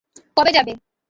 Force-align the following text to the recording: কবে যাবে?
কবে 0.37 0.51
যাবে? 0.57 0.71